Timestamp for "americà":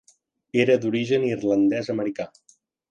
1.97-2.31